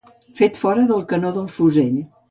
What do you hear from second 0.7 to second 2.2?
del canó del fusell.